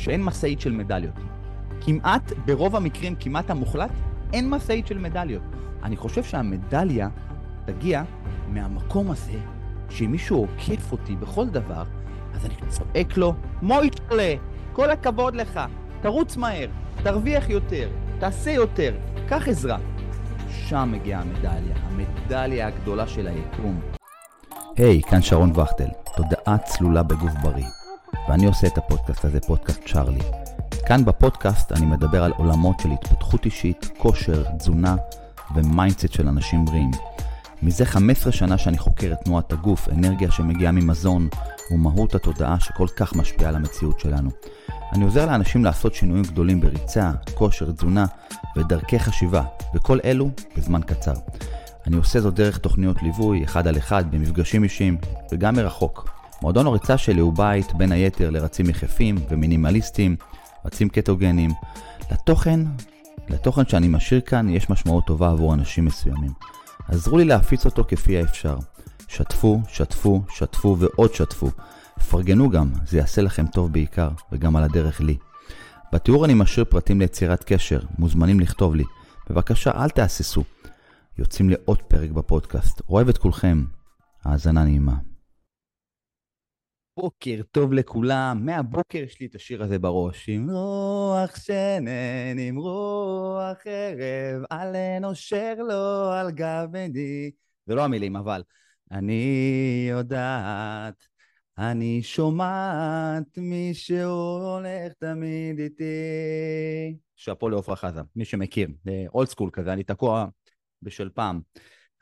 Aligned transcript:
שאין 0.00 0.22
משאית 0.24 0.60
של 0.60 0.72
מדליות. 0.72 1.14
כמעט, 1.80 2.32
ברוב 2.46 2.76
המקרים, 2.76 3.14
כמעט 3.20 3.50
המוחלט, 3.50 3.90
אין 4.32 4.50
משאית 4.50 4.86
של 4.86 4.98
מדליות. 4.98 5.42
אני 5.82 5.96
חושב 5.96 6.24
שהמדליה 6.24 7.08
תגיע 7.64 8.02
מהמקום 8.48 9.10
הזה, 9.10 9.38
שאם 9.90 10.10
מישהו 10.10 10.38
עוקף 10.38 10.92
אותי 10.92 11.16
בכל 11.16 11.48
דבר, 11.48 11.84
אז 12.34 12.46
אני 12.46 12.54
צועק 12.68 13.16
לו, 13.16 13.34
מוישלה, 13.62 14.34
כל 14.72 14.90
הכבוד 14.90 15.34
לך, 15.34 15.60
תרוץ 16.02 16.36
מהר, 16.36 16.68
תרוויח 17.02 17.48
יותר, 17.48 17.88
תעשה 18.18 18.50
יותר, 18.50 18.94
קח 19.28 19.48
עזרה. 19.48 19.78
שם 20.50 20.88
מגיעה 20.92 21.20
המדליה, 21.20 21.76
המדליה 21.82 22.66
הגדולה 22.66 23.06
של 23.06 23.26
היקום. 23.26 23.80
היי, 24.76 25.00
hey, 25.00 25.10
כאן 25.10 25.22
שרון 25.22 25.50
וכטל, 25.50 25.88
תודעה 26.16 26.58
צלולה 26.58 27.02
בגוף 27.02 27.32
בריא. 27.42 27.79
ואני 28.30 28.46
עושה 28.46 28.66
את 28.66 28.78
הפודקאסט 28.78 29.24
הזה, 29.24 29.40
פודקאסט 29.40 29.80
צ'ארלי. 29.86 30.20
כאן 30.86 31.04
בפודקאסט 31.04 31.72
אני 31.72 31.86
מדבר 31.86 32.24
על 32.24 32.32
עולמות 32.36 32.80
של 32.80 32.90
התפתחות 32.90 33.44
אישית, 33.44 33.90
כושר, 33.98 34.44
תזונה 34.58 34.96
ו 35.54 35.61
mindset 35.61 36.12
של 36.12 36.28
אנשים 36.28 36.64
בריאים. 36.64 36.90
מזה 37.62 37.84
15 37.84 38.32
שנה 38.32 38.58
שאני 38.58 38.78
חוקר 38.78 39.12
את 39.12 39.18
תנועת 39.24 39.52
הגוף, 39.52 39.88
אנרגיה 39.88 40.30
שמגיעה 40.30 40.72
ממזון 40.72 41.28
ומהות 41.70 42.14
התודעה 42.14 42.60
שכל 42.60 42.86
כך 42.96 43.16
משפיעה 43.16 43.48
על 43.48 43.56
המציאות 43.56 44.00
שלנו. 44.00 44.30
אני 44.92 45.04
עוזר 45.04 45.26
לאנשים 45.26 45.64
לעשות 45.64 45.94
שינויים 45.94 46.24
גדולים 46.24 46.60
בריצה, 46.60 47.10
כושר, 47.34 47.72
תזונה 47.72 48.06
ודרכי 48.56 48.98
חשיבה, 48.98 49.42
וכל 49.74 49.98
אלו 50.04 50.30
בזמן 50.56 50.80
קצר. 50.82 51.14
אני 51.86 51.96
עושה 51.96 52.20
זאת 52.20 52.34
דרך 52.34 52.58
תוכניות 52.58 53.02
ליווי, 53.02 53.44
אחד 53.44 53.66
על 53.66 53.76
אחד, 53.76 54.10
במפגשים 54.10 54.64
אישיים, 54.64 54.96
וגם 55.32 55.54
מרחוק. 55.54 56.19
מועדון 56.42 56.66
הריצה 56.66 56.98
שלי 56.98 57.20
הוא 57.20 57.32
בית, 57.32 57.72
בין 57.72 57.92
היתר, 57.92 58.30
לרצים 58.30 58.70
יחפים 58.70 59.16
ומינימליסטים, 59.28 60.16
רצים 60.64 60.88
קטוגנים. 60.88 61.50
לתוכן, 62.12 62.60
לתוכן 63.28 63.66
שאני 63.66 63.88
משאיר 63.88 64.20
כאן, 64.20 64.48
יש 64.48 64.70
משמעות 64.70 65.06
טובה 65.06 65.30
עבור 65.30 65.54
אנשים 65.54 65.84
מסוימים. 65.84 66.30
עזרו 66.88 67.18
לי 67.18 67.24
להפיץ 67.24 67.66
אותו 67.66 67.84
כפי 67.88 68.18
האפשר. 68.18 68.58
שתפו, 69.08 69.60
שתפו, 69.68 70.22
שתפו 70.28 70.76
ועוד 70.78 71.14
שתפו. 71.14 71.50
פרגנו 72.10 72.50
גם, 72.50 72.70
זה 72.86 72.98
יעשה 72.98 73.22
לכם 73.22 73.46
טוב 73.46 73.72
בעיקר, 73.72 74.08
וגם 74.32 74.56
על 74.56 74.64
הדרך 74.64 75.00
לי. 75.00 75.16
בתיאור 75.92 76.24
אני 76.24 76.34
משאיר 76.34 76.64
פרטים 76.64 77.00
ליצירת 77.00 77.44
קשר, 77.44 77.80
מוזמנים 77.98 78.40
לכתוב 78.40 78.74
לי. 78.74 78.84
בבקשה, 79.30 79.70
אל 79.74 79.90
תהססו. 79.90 80.44
יוצאים 81.18 81.50
לעוד 81.50 81.82
פרק 81.82 82.10
בפודקאסט. 82.10 82.82
אוהב 82.88 83.08
את 83.08 83.18
כולכם. 83.18 83.64
האזנה 84.24 84.64
נעימה. 84.64 85.09
בוקר 87.00 87.40
טוב 87.50 87.72
לכולם, 87.72 88.40
מהבוקר 88.44 88.98
יש 88.98 89.20
לי 89.20 89.26
את 89.26 89.34
השיר 89.34 89.62
הזה 89.62 89.78
בראש. 89.78 90.28
עם 90.28 90.50
רוח 90.50 91.36
שנן, 91.36 92.38
עם 92.38 92.56
רוח 92.56 93.58
ערב, 93.64 94.42
על 94.50 94.76
אנושר 94.76 95.54
לו 95.68 96.10
על 96.12 96.30
גבני. 96.30 97.30
זה 97.66 97.74
לא 97.74 97.84
המילים, 97.84 98.16
אבל 98.16 98.42
אני 98.90 99.86
יודעת, 99.90 101.06
אני 101.58 102.02
שומעת 102.02 103.38
מישהו 103.38 104.10
הולך 104.40 104.92
תמיד 104.98 105.58
איתי. 105.58 106.96
שאפו 107.16 107.48
לעופרה 107.48 107.76
חזה, 107.76 108.00
מי 108.16 108.24
שמכיר, 108.24 108.68
old 109.14 109.28
school 109.28 109.50
כזה, 109.52 109.72
אני 109.72 109.84
תקוע 109.84 110.26
בשל 110.82 111.08
פעם. 111.14 111.40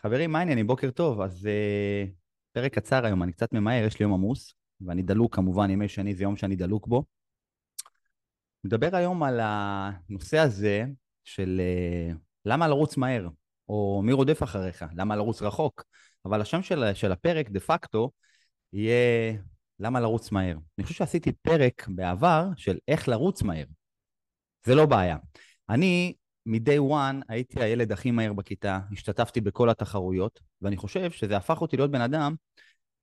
חברים, 0.03 0.33
מה 0.33 0.39
העניינים? 0.39 0.67
בוקר 0.67 0.91
טוב. 0.91 1.21
אז 1.21 1.47
אה, 1.47 2.11
פרק 2.53 2.75
קצר 2.75 3.07
היום, 3.07 3.23
אני 3.23 3.33
קצת 3.33 3.53
ממהר, 3.53 3.85
יש 3.85 3.99
לי 3.99 4.03
יום 4.03 4.13
עמוס. 4.13 4.58
ואני 4.81 5.03
דלוק 5.03 5.35
כמובן, 5.35 5.71
ימי 5.71 5.89
שני 5.89 6.15
זה 6.15 6.23
יום 6.23 6.37
שאני 6.37 6.57
דלוק 6.57 6.87
בו. 6.87 7.05
נדבר 8.65 8.97
היום 8.97 9.23
על 9.23 9.41
הנושא 9.43 10.39
הזה 10.39 10.85
של 11.25 11.61
אה, 12.13 12.17
למה 12.45 12.69
לרוץ 12.69 12.97
מהר, 12.97 13.29
או 13.69 14.03
מי 14.05 14.13
רודף 14.13 14.43
אחריך, 14.43 14.85
למה 14.97 15.17
לרוץ 15.17 15.43
רחוק, 15.43 15.85
אבל 16.25 16.41
השם 16.41 16.63
של, 16.63 16.95
של 16.95 17.13
הפרק 17.13 17.51
דה 17.51 17.61
פקטו 17.61 18.11
יהיה 18.73 19.37
למה 19.81 20.01
לרוץ 20.01 20.33
מהר. 20.33 20.57
אני 20.79 20.85
חושב 20.85 20.95
שעשיתי 20.95 21.33
פרק 21.33 21.89
בעבר 21.89 22.49
של 22.57 22.79
איך 22.89 23.09
לרוץ 23.09 23.43
מהר. 23.43 23.65
זה 24.67 24.75
לא 24.75 24.87
בעיה. 24.87 25.17
אני 25.69 26.15
מ-day 26.47 26.91
one 26.91 27.25
הייתי 27.29 27.63
הילד 27.63 27.93
הכי 27.93 28.11
מהר 28.11 28.33
בכיתה, 28.33 28.81
השתתפתי 28.93 29.41
בכל 29.41 29.71
התחרויות, 29.71 30.41
ואני 30.63 30.77
חושב 30.77 31.11
שזה 31.11 31.37
הפך 31.37 31.61
אותי 31.61 31.77
להיות 31.77 31.91
בן 31.91 32.01
אדם 32.01 32.35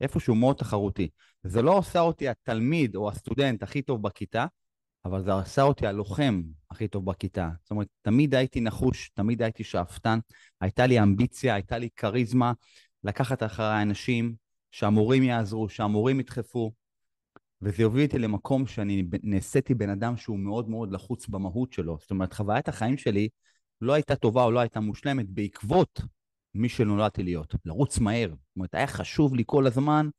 איפשהו 0.02 0.36
מאוד 0.36 0.56
תחרותי. 0.56 1.10
זה 1.44 1.62
לא 1.62 1.78
עושה 1.78 2.00
אותי 2.00 2.30
התלמיד 2.30 2.96
או 2.96 3.10
הסטודנט 3.10 3.64
הכי 3.64 3.82
טוב 3.82 4.02
בכיתה, 4.02 4.46
אבל 5.06 5.24
זה 5.24 5.36
עשה 5.36 5.62
אותי 5.62 5.88
הלוחם 5.88 6.42
הכי 6.72 6.88
טוב 6.88 7.06
בכיתה. 7.06 7.50
זאת 7.62 7.72
אומרת, 7.72 7.88
תמיד 8.02 8.36
הייתי 8.36 8.62
נחוש, 8.62 9.10
תמיד 9.14 9.42
הייתי 9.42 9.64
שאפתן, 9.64 10.20
הייתה 10.62 10.86
לי 10.86 11.02
אמביציה, 11.02 11.54
הייתה 11.54 11.78
לי 11.78 11.90
כריזמה 11.96 12.54
לקחת 13.04 13.44
אחרי 13.44 13.66
האנשים, 13.66 14.36
שהמורים 14.72 15.24
יעזרו, 15.24 15.70
שהמורים 15.70 16.20
ידחפו, 16.20 16.72
וזה 17.62 17.84
יוביל 17.84 18.06
אותי 18.06 18.20
למקום 18.20 18.68
שאני 18.68 19.04
נעשיתי 19.24 19.74
בן 19.74 19.90
אדם 19.90 20.18
שהוא 20.18 20.40
מאוד 20.40 20.70
מאוד 20.70 20.92
לחוץ 20.92 21.28
במהות 21.28 21.74
שלו. 21.74 21.98
זאת 22.02 22.12
אומרת, 22.12 22.34
חוויית 22.34 22.68
החיים 22.68 22.98
שלי 22.98 23.30
לא 23.82 23.94
הייתה 23.94 24.16
טובה 24.16 24.44
או 24.44 24.52
לא 24.52 24.60
הייתה 24.60 24.80
מושלמת 24.80 25.30
בעקבות 25.30 26.02
מי 26.56 26.70
שנולדתי 26.70 27.24
להיות, 27.24 27.56
לרוץ 27.66 28.00
מהר. 28.00 28.30
זאת 28.30 28.56
אומרת, 28.56 28.76
היה 28.76 28.88
חשוב 28.88 29.36
לי 29.36 29.44
כל 29.46 29.68
הזמן 29.68 30.10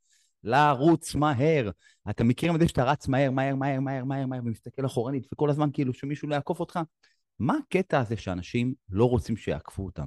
לרוץ 0.43 1.15
מהר. 1.15 1.71
אתה 2.11 2.25
מכיר 2.25 2.55
את 2.55 2.61
זה 2.61 2.69
שאתה 2.69 2.85
רץ 2.85 3.09
מהר, 3.09 3.31
מהר, 3.31 3.55
מהר, 3.55 3.81
מהר, 3.81 4.05
מהר, 4.05 4.27
מהר, 4.27 4.41
ומסתכל 4.45 4.87
אחורנית, 4.87 5.27
וכל 5.33 5.51
הזמן 5.51 5.69
כאילו 5.73 5.93
שמישהו 5.93 6.29
לא 6.29 6.35
יעקוף 6.35 6.61
אותך? 6.61 6.81
מה 7.39 7.55
הקטע 7.59 8.01
הזה 8.01 8.17
שאנשים 8.17 8.75
לא 8.89 9.05
רוצים 9.05 9.37
שיעקפו 9.37 9.85
אותם? 9.85 10.07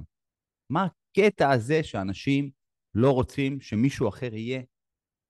מה 0.70 0.86
הקטע 0.86 1.50
הזה 1.50 1.82
שאנשים 1.82 2.50
לא 2.94 3.10
רוצים 3.10 3.60
שמישהו 3.60 4.08
אחר 4.08 4.34
יהיה 4.34 4.62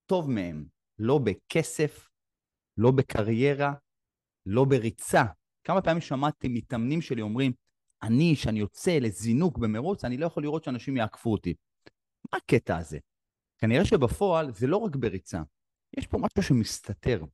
טוב 0.06 0.30
מהם? 0.30 0.64
לא 0.98 1.18
בכסף, 1.18 2.08
לא 2.76 2.90
בקריירה, 2.90 3.72
לא 4.46 4.64
בריצה. 4.64 5.24
כמה 5.64 5.82
פעמים 5.82 6.00
שמעתי 6.00 6.48
מתאמנים 6.48 7.00
שלי 7.00 7.22
אומרים, 7.22 7.52
אני, 8.02 8.36
שאני 8.36 8.60
יוצא 8.60 8.98
לזינוק 8.98 9.58
במרוץ, 9.58 10.04
אני 10.04 10.16
לא 10.16 10.26
יכול 10.26 10.42
לראות 10.42 10.64
שאנשים 10.64 10.96
יעקפו 10.96 11.32
אותי. 11.32 11.54
מה 12.32 12.38
הקטע 12.38 12.76
הזה? 12.76 12.98
כנראה 13.58 13.84
שבפועל 13.84 14.52
זה 14.52 14.66
לא 14.66 14.76
רק 14.76 14.96
בריצה, 14.96 15.42
יש 15.98 16.06
פה 16.06 16.18
משהו 16.18 16.42
שמסתתר. 16.42 17.24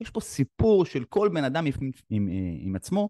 יש 0.00 0.10
פה 0.10 0.20
סיפור 0.20 0.84
של 0.84 1.04
כל 1.04 1.28
בן 1.34 1.44
אדם 1.44 1.66
עם, 1.66 1.72
עם, 1.80 1.90
עם, 2.10 2.28
עם 2.60 2.76
עצמו, 2.76 3.08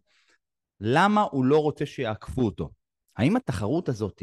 למה 0.80 1.22
הוא 1.22 1.44
לא 1.44 1.58
רוצה 1.62 1.86
שיעקפו 1.86 2.42
אותו. 2.42 2.70
האם 3.16 3.36
התחרות 3.36 3.88
הזאת 3.88 4.18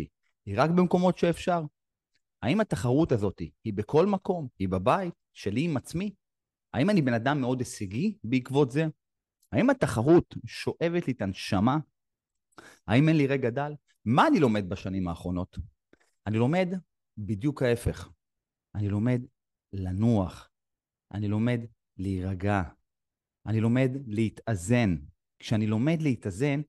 היא 0.45 0.55
רק 0.57 0.69
במקומות 0.69 1.17
שאפשר? 1.17 1.61
האם 2.41 2.61
התחרות 2.61 3.11
הזאת 3.11 3.39
היא 3.63 3.73
בכל 3.73 4.05
מקום? 4.05 4.47
היא 4.59 4.69
בבית? 4.69 5.13
שלי 5.33 5.61
עם 5.61 5.77
עצמי? 5.77 6.13
האם 6.73 6.89
אני 6.89 7.01
בן 7.01 7.13
אדם 7.13 7.41
מאוד 7.41 7.59
הישגי 7.59 8.17
בעקבות 8.23 8.71
זה? 8.71 8.85
האם 9.51 9.69
התחרות 9.69 10.35
שואבת 10.45 11.07
לי 11.07 11.13
את 11.13 11.21
הנשמה 11.21 11.77
האם 12.87 13.09
אין 13.09 13.17
לי 13.17 13.27
רגע 13.27 13.49
דל? 13.49 13.73
מה 14.05 14.27
אני 14.27 14.39
לומד 14.39 14.69
בשנים 14.69 15.07
האחרונות? 15.07 15.57
אני 16.27 16.37
לומד 16.37 16.67
בדיוק 17.17 17.63
ההפך. 17.63 18.09
אני 18.75 18.89
לומד 18.89 19.21
לנוח. 19.73 20.49
אני 21.13 21.27
לומד 21.27 21.59
להירגע. 21.97 22.61
אני 23.45 23.61
לומד 23.61 23.91
להתאזן. 24.07 24.95
כשאני 25.39 25.67
לומד 25.67 26.01
להתאזן, 26.01 26.61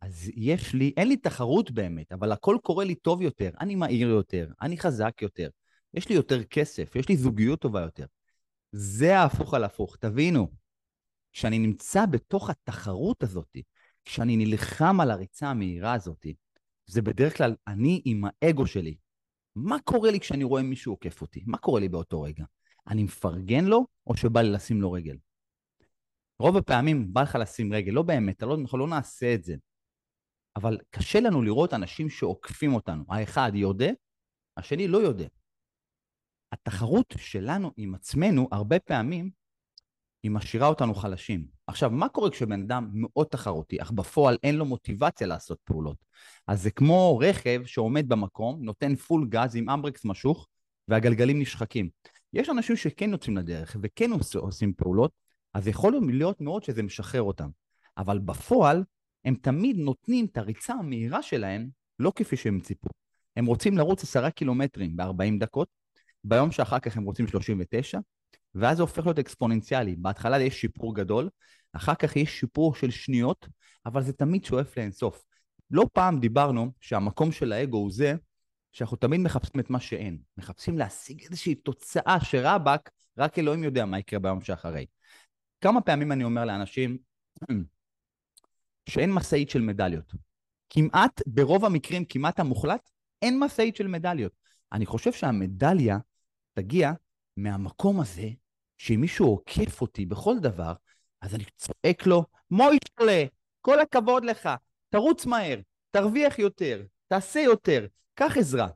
אז 0.00 0.30
יש 0.34 0.74
לי, 0.74 0.92
אין 0.96 1.08
לי 1.08 1.16
תחרות 1.16 1.70
באמת, 1.70 2.12
אבל 2.12 2.32
הכל 2.32 2.56
קורה 2.62 2.84
לי 2.84 2.94
טוב 2.94 3.22
יותר. 3.22 3.50
אני 3.60 3.74
מהיר 3.74 4.08
יותר, 4.08 4.48
אני 4.62 4.78
חזק 4.78 5.22
יותר, 5.22 5.48
יש 5.94 6.08
לי 6.08 6.14
יותר 6.14 6.44
כסף, 6.44 6.96
יש 6.96 7.08
לי 7.08 7.16
זוגיות 7.16 7.60
טובה 7.60 7.80
יותר. 7.80 8.06
זה 8.72 9.18
ההפוך 9.18 9.54
על 9.54 9.64
הפוך. 9.64 9.96
תבינו, 9.96 10.48
כשאני 11.32 11.58
נמצא 11.58 12.06
בתוך 12.06 12.50
התחרות 12.50 13.22
הזאת, 13.22 13.56
כשאני 14.08 14.36
נלחם 14.36 15.00
על 15.00 15.10
הריצה 15.10 15.48
המהירה 15.48 15.92
הזאת, 15.92 16.26
זה 16.86 17.02
בדרך 17.02 17.36
כלל 17.36 17.54
אני 17.66 18.02
עם 18.04 18.24
האגו 18.24 18.66
שלי. 18.66 18.96
מה 19.56 19.76
קורה 19.84 20.10
לי 20.10 20.20
כשאני 20.20 20.44
רואה 20.44 20.62
מישהו 20.62 20.92
עוקף 20.92 21.22
אותי? 21.22 21.44
מה 21.46 21.58
קורה 21.58 21.80
לי 21.80 21.88
באותו 21.88 22.22
רגע? 22.22 22.44
אני 22.86 23.02
מפרגן 23.02 23.64
לו, 23.64 23.86
או 24.06 24.16
שבא 24.16 24.40
לי 24.40 24.50
לשים 24.50 24.80
לו 24.80 24.92
רגל? 24.92 25.16
רוב 26.38 26.56
הפעמים 26.56 27.12
בא 27.14 27.22
לך 27.22 27.38
לשים 27.40 27.72
רגל, 27.72 27.92
לא 27.92 28.02
באמת, 28.02 28.42
לא, 28.42 28.56
אנחנו 28.60 28.78
לא 28.78 28.88
נעשה 28.88 29.34
את 29.34 29.44
זה. 29.44 29.56
אבל 30.56 30.78
קשה 30.90 31.20
לנו 31.20 31.42
לראות 31.42 31.74
אנשים 31.74 32.10
שעוקפים 32.10 32.74
אותנו. 32.74 33.04
האחד 33.08 33.50
יודע, 33.54 33.90
השני 34.56 34.88
לא 34.88 34.98
יודע. 34.98 35.28
התחרות 36.52 37.14
שלנו 37.18 37.72
עם 37.76 37.94
עצמנו, 37.94 38.48
הרבה 38.52 38.78
פעמים, 38.80 39.30
היא 40.22 40.30
משאירה 40.30 40.66
אותנו 40.66 40.94
חלשים. 40.94 41.44
עכשיו, 41.66 41.90
מה 41.90 42.08
קורה 42.08 42.30
כשבן 42.30 42.62
אדם 42.62 42.88
מאוד 42.92 43.26
תחרותי, 43.26 43.82
אך 43.82 43.90
בפועל 43.90 44.36
אין 44.42 44.54
לו 44.56 44.64
מוטיבציה 44.64 45.26
לעשות 45.26 45.58
פעולות? 45.64 45.96
אז 46.46 46.62
זה 46.62 46.70
כמו 46.70 47.18
רכב 47.18 47.62
שעומד 47.64 48.08
במקום, 48.08 48.58
נותן 48.62 48.94
פול 48.94 49.26
גז 49.28 49.56
עם 49.56 49.70
אמברקס 49.70 50.04
משוך, 50.04 50.46
והגלגלים 50.88 51.40
נשחקים. 51.40 51.88
יש 52.32 52.48
אנשים 52.48 52.76
שכן 52.76 53.10
יוצאים 53.10 53.36
לדרך 53.36 53.76
וכן 53.82 54.10
עושים 54.34 54.72
פעולות, 54.72 55.12
אז 55.54 55.68
יכול 55.68 56.00
להיות 56.08 56.40
מאוד 56.40 56.62
שזה 56.62 56.82
משחרר 56.82 57.22
אותם. 57.22 57.48
אבל 57.98 58.18
בפועל, 58.18 58.84
הם 59.24 59.34
תמיד 59.34 59.76
נותנים 59.76 60.26
את 60.32 60.36
הריצה 60.36 60.74
המהירה 60.74 61.22
שלהם, 61.22 61.68
לא 61.98 62.12
כפי 62.16 62.36
שהם 62.36 62.60
ציפו. 62.60 62.88
הם 63.36 63.46
רוצים 63.46 63.78
לרוץ 63.78 64.02
עשרה 64.02 64.30
קילומטרים 64.30 64.96
ב-40 64.96 65.38
דקות, 65.38 65.68
ביום 66.24 66.50
שאחר 66.50 66.78
כך 66.78 66.96
הם 66.96 67.04
רוצים 67.04 67.26
39, 67.26 67.98
ואז 68.58 68.76
זה 68.76 68.82
הופך 68.82 69.06
להיות 69.06 69.18
אקספוננציאלי. 69.18 69.96
בהתחלה 69.96 70.40
יש 70.40 70.60
שיפור 70.60 70.94
גדול, 70.94 71.28
אחר 71.72 71.94
כך 71.94 72.16
יש 72.16 72.40
שיפור 72.40 72.74
של 72.74 72.90
שניות, 72.90 73.48
אבל 73.86 74.02
זה 74.02 74.12
תמיד 74.12 74.44
שואף 74.44 74.76
לאינסוף. 74.76 75.24
לא 75.70 75.86
פעם 75.92 76.20
דיברנו 76.20 76.72
שהמקום 76.80 77.32
של 77.32 77.52
האגו 77.52 77.76
הוא 77.76 77.90
זה 77.92 78.14
שאנחנו 78.72 78.96
תמיד 78.96 79.20
מחפשים 79.20 79.60
את 79.60 79.70
מה 79.70 79.80
שאין. 79.80 80.18
מחפשים 80.36 80.78
להשיג 80.78 81.22
איזושהי 81.22 81.54
תוצאה 81.54 82.16
שרבאק, 82.20 82.90
רק 83.18 83.38
אלוהים 83.38 83.64
יודע 83.64 83.84
מה 83.84 83.98
יקרה 83.98 84.18
ביום 84.18 84.40
שאחרי. 84.40 84.86
כמה 85.60 85.80
פעמים 85.80 86.12
אני 86.12 86.24
אומר 86.24 86.44
לאנשים 86.44 86.98
שאין 88.88 89.12
משאית 89.12 89.50
של 89.50 89.60
מדליות. 89.60 90.14
כמעט, 90.70 91.22
ברוב 91.26 91.64
המקרים, 91.64 92.04
כמעט 92.04 92.40
המוחלט, 92.40 92.90
אין 93.22 93.38
משאית 93.40 93.76
של 93.76 93.86
מדליות. 93.86 94.32
אני 94.72 94.86
חושב 94.86 95.12
שהמדליה 95.12 95.98
תגיע 96.54 96.92
מהמקום 97.36 98.00
הזה, 98.00 98.28
שאם 98.78 99.00
מישהו 99.00 99.26
עוקף 99.26 99.80
אותי 99.80 100.06
בכל 100.06 100.38
דבר, 100.38 100.72
אז 101.20 101.34
אני 101.34 101.44
צועק 101.56 102.06
לו, 102.06 102.24
מוישלה, 102.50 103.24
כל 103.60 103.80
הכבוד 103.80 104.24
לך, 104.24 104.48
תרוץ 104.90 105.26
מהר, 105.26 105.58
תרוויח 105.90 106.38
יותר, 106.38 106.82
תעשה 107.08 107.40
יותר, 107.40 107.86
קח 108.14 108.36
עזרה. 108.36 108.68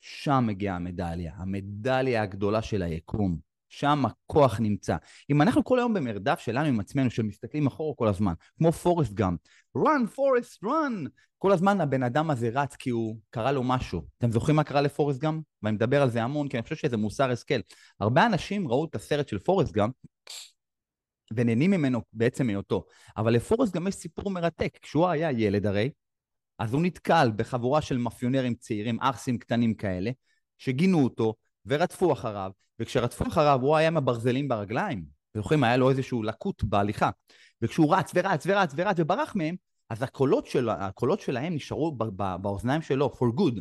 שם 0.00 0.44
מגיעה 0.46 0.76
המדליה, 0.76 1.32
המדליה 1.36 2.22
הגדולה 2.22 2.62
של 2.62 2.82
היקום. 2.82 3.53
שם 3.78 4.04
הכוח 4.06 4.60
נמצא. 4.60 4.96
אם 5.30 5.42
אנחנו 5.42 5.64
כל 5.64 5.78
היום 5.78 5.94
במרדף 5.94 6.38
שלנו 6.38 6.68
עם 6.68 6.80
עצמנו, 6.80 7.10
שמסתכלים 7.10 7.66
אחורה 7.66 7.94
כל 7.96 8.08
הזמן, 8.08 8.32
כמו 8.58 8.72
פורסט 8.72 9.12
גם, 9.12 9.36
run, 9.78 10.06
פורסט, 10.14 10.64
run! 10.64 11.08
כל 11.38 11.52
הזמן 11.52 11.80
הבן 11.80 12.02
אדם 12.02 12.30
הזה 12.30 12.50
רץ 12.54 12.76
כי 12.76 12.90
הוא, 12.90 13.18
קרה 13.30 13.52
לו 13.52 13.62
משהו. 13.62 14.02
אתם 14.18 14.30
זוכרים 14.30 14.56
מה 14.56 14.64
קרה 14.64 14.80
לפורסט 14.80 15.20
גם? 15.20 15.40
ואני 15.62 15.74
מדבר 15.74 16.02
על 16.02 16.10
זה 16.10 16.22
המון, 16.22 16.48
כי 16.48 16.56
אני 16.56 16.62
חושב 16.62 16.76
שזה 16.76 16.96
מוסר 16.96 17.30
השכל. 17.30 17.60
הרבה 18.00 18.26
אנשים 18.26 18.68
ראו 18.68 18.84
את 18.84 18.94
הסרט 18.94 19.28
של 19.28 19.38
פורסט 19.38 19.72
גם, 19.72 19.90
ונהנים 21.34 21.70
ממנו 21.70 22.00
בעצם 22.12 22.48
היותו. 22.48 22.84
אבל 23.16 23.32
לפורסט 23.32 23.74
גם 23.74 23.86
יש 23.86 23.94
סיפור 23.94 24.30
מרתק. 24.30 24.78
כשהוא 24.82 25.08
היה 25.08 25.30
ילד 25.30 25.66
הרי, 25.66 25.90
אז 26.58 26.72
הוא 26.72 26.82
נתקל 26.82 27.30
בחבורה 27.36 27.82
של 27.82 27.98
מאפיונרים 27.98 28.54
צעירים, 28.54 29.00
ערסים 29.00 29.38
קטנים 29.38 29.74
כאלה, 29.74 30.10
שגינו 30.58 31.04
אותו 31.04 31.34
ורדפו 31.66 32.12
אחריו, 32.12 32.50
וכשרדפו 32.80 33.26
אחריו 33.26 33.58
הוא 33.62 33.76
היה 33.76 33.88
עם 33.88 33.96
הברזלים 33.96 34.48
ברגליים. 34.48 35.04
זוכרים, 35.36 35.64
היה 35.64 35.76
לו 35.76 35.90
איזשהו 35.90 36.22
לקות 36.22 36.64
בהליכה. 36.64 37.10
וכשהוא 37.62 37.96
רץ 37.96 38.12
ורץ 38.14 38.46
ורץ 38.46 38.72
ורץ 38.76 38.96
וברח 38.98 39.36
מהם, 39.36 39.56
אז 39.90 40.02
הקולות, 40.02 40.46
של, 40.46 40.68
הקולות 40.68 41.20
שלהם 41.20 41.54
נשארו 41.54 41.96
באוזניים 42.40 42.82
שלו, 42.82 43.12
for 43.16 43.40
good. 43.40 43.60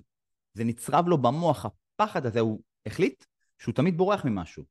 זה 0.54 0.64
נצרב 0.64 1.08
לו 1.08 1.18
במוח, 1.18 1.66
הפחד 1.66 2.26
הזה, 2.26 2.40
הוא 2.40 2.62
החליט 2.86 3.26
שהוא 3.60 3.74
תמיד 3.74 3.98
בורח 3.98 4.26
ממשהו. 4.26 4.64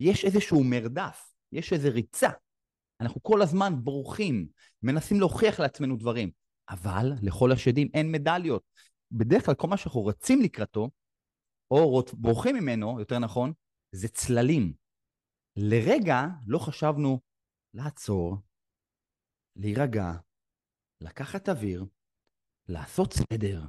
יש 0.00 0.24
איזשהו 0.24 0.64
מרדף, 0.64 1.32
יש 1.52 1.72
איזו 1.72 1.88
ריצה. 1.92 2.30
אנחנו 3.00 3.22
כל 3.22 3.42
הזמן 3.42 3.72
בורחים, 3.84 4.46
מנסים 4.82 5.20
להוכיח 5.20 5.60
לעצמנו 5.60 5.96
דברים. 5.96 6.30
אבל 6.70 7.12
לכל 7.22 7.52
השדים 7.52 7.88
אין 7.94 8.12
מדליות. 8.12 8.62
בדרך 9.12 9.46
כלל 9.46 9.54
כל 9.54 9.68
מה 9.68 9.76
שאנחנו 9.76 10.06
רצים 10.06 10.42
לקראתו, 10.42 10.88
או 11.70 12.02
בורחים 12.12 12.56
ממנו, 12.56 13.00
יותר 13.00 13.18
נכון, 13.18 13.52
זה 13.92 14.08
צללים. 14.08 14.72
לרגע 15.56 16.26
לא 16.46 16.58
חשבנו 16.58 17.20
לעצור, 17.74 18.36
להירגע, 19.56 20.12
לקחת 21.00 21.48
אוויר, 21.48 21.84
לעשות 22.68 23.12
סדר, 23.12 23.62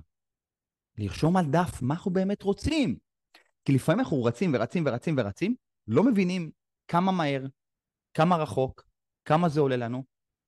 לרשום 0.98 1.38
על 1.38 1.46
דף 1.51 1.81
מה 1.81 1.94
אנחנו 1.94 2.12
באמת 2.12 2.42
רוצים. 2.42 2.98
כי 3.66 3.74
לפעמים 3.74 4.00
אנחנו 4.00 4.24
רצים 4.24 4.52
ורצים 4.54 4.84
ורצים 4.86 5.16
ורצים, 5.18 5.56
לא 5.88 6.04
מבינים 6.04 6.52
כמה 6.88 7.12
מהר, 7.12 7.45
כמה 8.13 8.36
רחוק, 8.36 8.84
כמה 9.25 9.50
זה 9.50 9.60
עולה 9.60 9.75
לנו, 9.78 10.04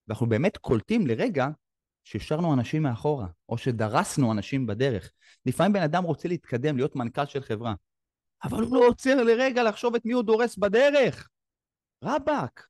ואנחנו 0.08 0.26
באמת 0.28 0.56
קולטים 0.56 1.06
לרגע 1.06 1.46
שהשארנו 2.04 2.54
אנשים 2.54 2.82
מאחורה, 2.82 3.26
או 3.48 3.58
שדרסנו 3.58 4.32
אנשים 4.32 4.66
בדרך. 4.66 5.12
לפעמים 5.46 5.72
בן 5.72 5.82
אדם 5.82 6.04
רוצה 6.04 6.28
להתקדם, 6.28 6.76
להיות 6.76 6.96
מנכ"ל 6.96 7.26
של 7.26 7.42
חברה, 7.42 7.74
אבל 8.44 8.62
הוא 8.62 8.76
לא 8.76 8.86
עוצר 8.86 9.22
לרגע 9.22 9.62
לחשוב 9.62 9.94
את 9.94 10.04
מי 10.04 10.12
הוא 10.12 10.22
דורס 10.22 10.56
בדרך. 10.56 11.28
רבאק. 12.04 12.66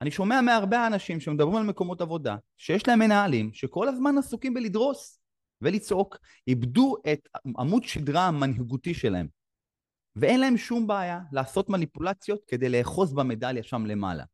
אני 0.00 0.10
שומע 0.10 0.40
מהרבה 0.40 0.86
אנשים 0.86 1.20
שמדברים 1.20 1.56
על 1.56 1.62
מקומות 1.62 2.00
עבודה, 2.00 2.36
שיש 2.56 2.88
להם 2.88 2.98
מנהלים 2.98 3.52
שכל 3.52 3.88
הזמן 3.88 4.18
עסוקים 4.18 4.54
בלדרוס 4.54 5.20
ולצעוק, 5.60 6.18
איבדו 6.48 6.96
את 7.12 7.28
עמוד 7.58 7.84
שדרה 7.84 8.26
המנהיגותי 8.26 8.94
שלהם. 8.94 9.28
ואין 10.16 10.40
להם 10.40 10.56
שום 10.56 10.86
בעיה 10.86 11.20
לעשות 11.32 11.68
מניפולציות 11.68 12.40
כדי 12.46 12.68
לאחוז 12.68 13.14
במדליה 13.14 13.62
שם 13.62 13.86
למעלה. 13.86 14.24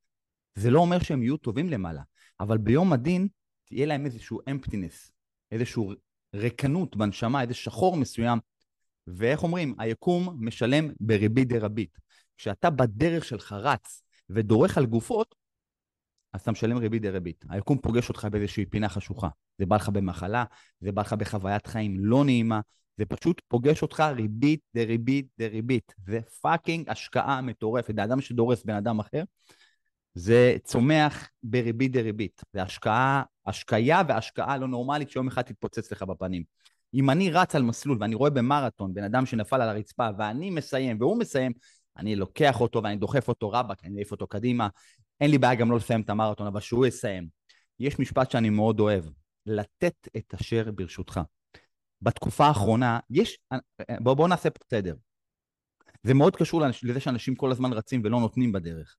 זה 0.55 0.71
לא 0.71 0.81
אומר 0.81 0.99
שהם 0.99 1.23
יהיו 1.23 1.37
טובים 1.37 1.69
למעלה, 1.69 2.03
אבל 2.41 2.59
ביום 2.59 2.93
הדין 2.93 3.29
תהיה 3.69 3.87
להם 3.87 4.07
איזשהו 4.07 4.41
אמפטינס, 4.51 5.13
איזשהו 5.53 5.93
ריקנות 6.35 6.97
בנשמה, 6.97 7.43
איזה 7.43 7.55
שחור 7.55 7.97
מסוים, 7.97 8.39
ואיך 9.07 9.43
אומרים, 9.43 9.75
היקום 9.79 10.37
משלם 10.41 10.91
בריבית 11.01 11.49
דרבית. 11.49 11.99
כשאתה 12.37 12.71
בדרך 12.71 13.25
שלך 13.25 13.53
רץ 13.53 14.03
ודורך 14.31 14.79
על 14.79 14.87
גופות, 14.87 15.35
אז 16.33 16.41
אתה 16.41 16.51
משלם 16.51 16.77
ריבית 16.77 17.03
דריבית. 17.03 17.45
היקום 17.49 17.79
פוגש 17.79 18.09
אותך 18.09 18.29
באיזושהי 18.31 18.67
פינה 18.67 18.89
חשוכה. 18.89 19.29
זה 19.59 19.67
בא 19.67 19.77
לך 19.77 19.89
במחלה, 19.89 20.45
זה 20.81 20.93
בא 20.93 21.03
לך 21.03 21.13
בחוויית 21.13 21.67
חיים 21.67 21.97
לא 21.99 22.25
נעימה, 22.25 22.61
זה 22.99 23.05
פשוט 23.05 23.43
פוגש 23.49 23.83
אותך 23.83 24.01
ריבית 24.01 24.61
דריבית 24.75 25.27
דריבית. 25.39 25.95
זה 26.07 26.21
fucking 26.41 26.89
השקעה 26.89 27.41
מטורפת. 27.41 27.99
האדם 27.99 28.21
שדורס 28.21 28.65
בן 28.65 28.75
אדם 28.75 28.99
אחר, 28.99 29.23
זה 30.15 30.57
צומח 30.65 31.29
בריבית 31.43 31.93
דריבית. 31.93 32.43
זה 32.53 32.63
השקעה, 32.63 33.23
השקיה 33.49 34.03
והשקעה 34.09 34.57
לא 34.57 34.69
נורמלית 34.69 35.11
שיום 35.11 35.29
אחד 35.29 35.43
תתפוצץ 35.43 35.93
לך 35.93 36.03
בפנים. 36.03 36.43
אם 36.95 37.11
אני 37.11 37.31
רץ 37.31 37.55
על 37.55 37.63
מסלול 37.63 37.99
ואני 38.01 38.15
רואה 38.15 38.31
במרתון 38.31 38.95
בן 38.95 39.05
אדם 39.05 39.27
שנפל 39.27 39.63
על 39.63 39.69
הרצפה 39.69 40.09
ואני 40.19 40.51
מסיים 40.51 40.97
והוא 41.01 41.19
מסיים, 41.19 41.53
אני 41.97 42.17
לוקח 42.17 42.61
אותו 42.61 42.83
ואני 42.83 42.97
דוחף 42.97 43.29
אותו 43.29 43.51
רבאק, 43.51 43.85
אני 43.85 43.97
אעיף 43.97 44.11
אותו 44.11 44.27
קדימה. 44.27 44.69
אין 45.21 45.31
לי 45.31 45.39
בעיה 45.39 45.55
גם 45.55 45.71
לא 45.71 45.77
לסיים 45.77 46.01
את 46.01 46.11
המרתון, 46.11 46.47
אבל 46.47 46.61
שהוא 46.61 46.87
יסיים. 46.87 47.29
יש 47.81 47.99
משפט 47.99 48.31
שאני 48.31 48.51
מאוד 48.51 48.81
אוהב, 48.81 49.05
לתת 49.47 50.09
את 50.17 50.35
אשר 50.35 50.71
ברשותך. 50.71 51.21
בתקופה 52.03 52.47
האחרונה, 52.47 52.99
יש... 53.11 53.39
בואו 54.01 54.17
בוא 54.17 54.29
נעשה 54.29 54.49
סדר. 54.71 54.95
זה 56.03 56.15
מאוד 56.15 56.37
קשור 56.37 56.63
לזה 56.83 57.01
שאנשים 57.01 57.35
כל 57.35 57.51
הזמן 57.51 57.73
רצים 57.73 58.01
ולא 58.05 58.21
נותנים 58.21 58.53
בדרך. 58.53 58.97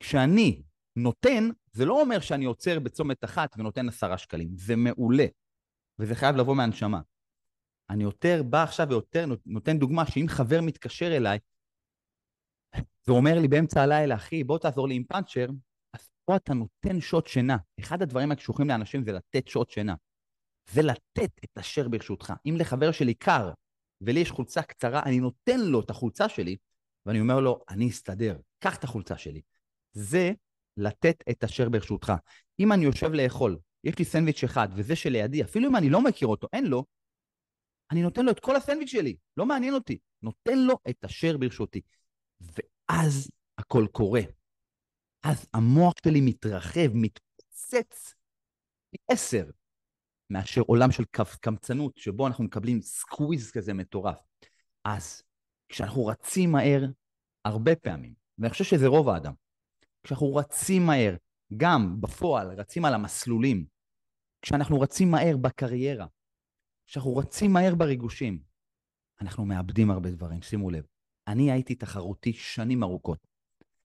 כשאני 0.00 0.62
נותן, 0.96 1.48
זה 1.72 1.84
לא 1.84 2.00
אומר 2.00 2.20
שאני 2.20 2.44
עוצר 2.44 2.80
בצומת 2.80 3.24
אחת 3.24 3.54
ונותן 3.58 3.88
עשרה 3.88 4.18
שקלים. 4.18 4.48
זה 4.56 4.76
מעולה, 4.76 5.26
וזה 5.98 6.14
חייב 6.14 6.36
לבוא 6.36 6.56
מהנשמה. 6.56 7.00
אני 7.90 8.02
יותר 8.04 8.42
בא 8.42 8.62
עכשיו 8.62 8.86
ויותר 8.88 9.26
נותן 9.46 9.78
דוגמה 9.78 10.06
שאם 10.06 10.26
חבר 10.28 10.60
מתקשר 10.60 11.16
אליי 11.16 11.38
ואומר 13.08 13.38
לי 13.38 13.48
באמצע 13.48 13.82
הלילה, 13.82 14.14
אחי, 14.14 14.44
בוא 14.44 14.58
תעזור 14.58 14.88
לי 14.88 14.94
עם 14.94 15.04
פאנצ'ר, 15.04 15.46
אז 15.92 16.08
פה 16.24 16.36
אתה 16.36 16.54
נותן 16.54 17.00
שעות 17.00 17.26
שינה. 17.26 17.56
אחד 17.80 18.02
הדברים 18.02 18.32
הקשוחים 18.32 18.68
לאנשים 18.68 19.04
זה 19.04 19.12
לתת 19.12 19.48
שעות 19.48 19.70
שינה. 19.70 19.94
זה 20.70 20.82
לתת 20.82 21.30
את 21.44 21.58
אשר 21.58 21.88
ברשותך. 21.88 22.32
אם 22.46 22.54
לחבר 22.58 22.92
שלי 22.92 23.14
קר 23.14 23.52
ולי 24.00 24.20
יש 24.20 24.30
חולצה 24.30 24.62
קצרה, 24.62 25.02
אני 25.02 25.20
נותן 25.20 25.60
לו 25.60 25.80
את 25.80 25.90
החולצה 25.90 26.28
שלי, 26.28 26.56
ואני 27.06 27.20
אומר 27.20 27.40
לו, 27.40 27.60
אני 27.68 27.88
אסתדר, 27.88 28.38
קח 28.58 28.76
את 28.76 28.84
החולצה 28.84 29.18
שלי. 29.18 29.40
זה 29.92 30.32
לתת 30.76 31.24
את 31.30 31.44
אשר 31.44 31.68
ברשותך. 31.68 32.12
אם 32.60 32.72
אני 32.72 32.84
יושב 32.84 33.12
לאכול, 33.12 33.58
יש 33.84 33.98
לי 33.98 34.04
סנדוויץ' 34.04 34.44
אחד, 34.44 34.68
וזה 34.74 34.96
שלידי, 34.96 35.42
אפילו 35.42 35.68
אם 35.68 35.76
אני 35.76 35.90
לא 35.90 36.00
מכיר 36.00 36.28
אותו, 36.28 36.48
אין 36.52 36.66
לו, 36.66 36.84
אני 37.90 38.02
נותן 38.02 38.24
לו 38.24 38.30
את 38.30 38.40
כל 38.40 38.56
הסנדוויץ' 38.56 38.90
שלי, 38.90 39.16
לא 39.36 39.46
מעניין 39.46 39.74
אותי. 39.74 39.98
נותן 40.22 40.58
לו 40.58 40.78
את 40.90 41.04
אשר 41.04 41.36
ברשותי. 41.36 41.80
ואז 42.40 43.30
הכל 43.58 43.86
קורה. 43.92 44.20
אז 45.22 45.46
המוח 45.54 45.92
שלי 46.04 46.20
מתרחב, 46.20 46.88
מתפוצץ 46.94 48.14
פי 48.90 48.98
עשר 49.08 49.44
מאשר 50.30 50.60
עולם 50.60 50.92
של 50.92 51.04
קמצנות, 51.40 51.96
שבו 51.96 52.26
אנחנו 52.26 52.44
מקבלים 52.44 52.80
squeeze 52.82 53.50
כזה 53.50 53.74
מטורף. 53.74 54.18
אז 54.84 55.22
כשאנחנו 55.68 56.06
רצים 56.06 56.52
מהר, 56.52 56.86
הרבה 57.44 57.76
פעמים, 57.76 58.14
ואני 58.38 58.50
חושב 58.50 58.64
שזה 58.64 58.86
רוב 58.86 59.08
האדם, 59.08 59.32
כשאנחנו 60.06 60.34
רצים 60.34 60.86
מהר, 60.86 61.16
גם 61.56 62.00
בפועל, 62.00 62.60
רצים 62.60 62.84
על 62.84 62.94
המסלולים, 62.94 63.66
כשאנחנו 64.42 64.80
רצים 64.80 65.10
מהר 65.10 65.36
בקריירה, 65.36 66.06
כשאנחנו 66.86 67.16
רצים 67.16 67.52
מהר 67.52 67.74
בריגושים, 67.74 68.38
אנחנו 69.20 69.44
מאבדים 69.44 69.90
הרבה 69.90 70.10
דברים, 70.10 70.42
שימו 70.42 70.70
לב. 70.70 70.84
אני 71.28 71.52
הייתי 71.52 71.74
תחרותי 71.74 72.32
שנים 72.32 72.82
ארוכות. 72.82 73.26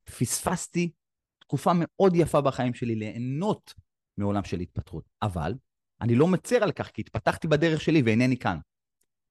פספסתי 0.03 0.91
תקופה 1.39 1.71
מאוד 1.75 2.15
יפה 2.15 2.41
בחיים 2.41 2.73
שלי 2.73 2.95
ליהנות 2.95 3.73
מעולם 4.17 4.43
של 4.43 4.59
התפתחות. 4.59 5.03
אבל 5.21 5.53
אני 6.01 6.15
לא 6.15 6.27
מצר 6.27 6.63
על 6.63 6.71
כך, 6.71 6.91
כי 6.91 7.01
התפתחתי 7.01 7.47
בדרך 7.47 7.81
שלי 7.81 8.01
ואינני 8.01 8.37
כאן. 8.37 8.57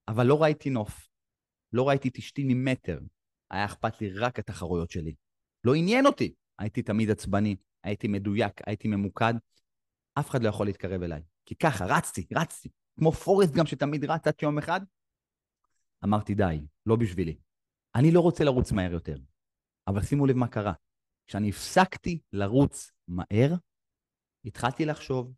אבל 0.07 0.27
לא 0.27 0.41
ראיתי 0.43 0.69
נוף, 0.69 1.09
לא 1.73 1.89
ראיתי 1.89 2.07
את 2.07 2.17
אשתי 2.17 2.43
ממטר. 2.47 2.99
היה 3.51 3.65
אכפת 3.65 4.01
לי 4.01 4.09
רק 4.13 4.39
התחרויות 4.39 4.91
שלי. 4.91 5.15
לא 5.63 5.75
עניין 5.75 6.05
אותי. 6.05 6.33
הייתי 6.59 6.81
תמיד 6.81 7.11
עצבני, 7.11 7.55
הייתי 7.83 8.07
מדויק, 8.07 8.61
הייתי 8.67 8.87
ממוקד. 8.87 9.33
אף 10.19 10.29
אחד 10.29 10.43
לא 10.43 10.49
יכול 10.49 10.65
להתקרב 10.65 11.01
אליי. 11.03 11.21
כי 11.45 11.55
ככה, 11.55 11.85
רצתי, 11.85 12.27
רצתי. 12.35 12.69
כמו 12.99 13.11
פורסט 13.11 13.53
גם 13.53 13.65
שתמיד 13.65 14.05
רץ 14.05 14.27
עד 14.27 14.39
שיום 14.39 14.57
אחד. 14.57 14.81
אמרתי, 16.03 16.35
די, 16.35 16.61
לא 16.85 16.95
בשבילי. 16.95 17.37
אני 17.95 18.11
לא 18.11 18.19
רוצה 18.19 18.43
לרוץ 18.43 18.71
מהר 18.71 18.91
יותר. 18.91 19.17
אבל 19.87 20.01
שימו 20.01 20.25
לב 20.25 20.35
מה 20.35 20.47
קרה. 20.47 20.73
כשאני 21.27 21.49
הפסקתי 21.49 22.21
לרוץ 22.33 22.91
מהר, 23.07 23.55
התחלתי 24.45 24.85
לחשוב, 24.85 25.33